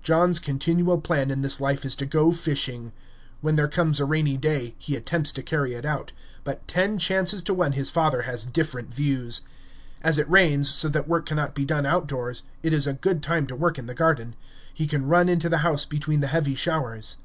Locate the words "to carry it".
5.32-5.84